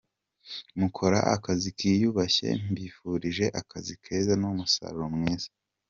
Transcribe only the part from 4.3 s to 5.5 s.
n’umusaruro mwiza.